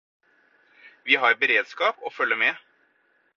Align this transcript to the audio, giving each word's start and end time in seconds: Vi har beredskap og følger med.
Vi 1.09 1.15
har 1.15 1.33
beredskap 1.35 1.95
og 2.01 2.13
følger 2.13 2.35
med. 2.35 2.53